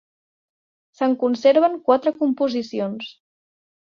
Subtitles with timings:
[1.01, 3.13] Se'n conserven quatre composicions.